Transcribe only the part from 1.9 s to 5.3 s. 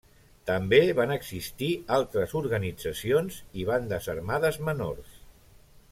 altres organitzacions i bandes armades menors.